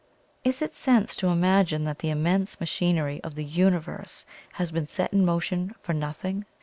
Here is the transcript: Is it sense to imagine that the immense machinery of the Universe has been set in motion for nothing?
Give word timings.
Is 0.43 0.63
it 0.63 0.73
sense 0.73 1.15
to 1.17 1.27
imagine 1.27 1.83
that 1.83 1.99
the 1.99 2.09
immense 2.09 2.59
machinery 2.59 3.21
of 3.23 3.35
the 3.35 3.43
Universe 3.45 4.25
has 4.53 4.71
been 4.71 4.87
set 4.87 5.13
in 5.13 5.23
motion 5.23 5.75
for 5.79 5.93
nothing? 5.93 6.45